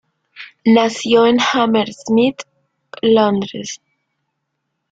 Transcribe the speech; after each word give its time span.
Nació 0.65 1.27
en 1.27 1.37
Hammersmith, 1.39 2.41
Londres. 3.03 3.79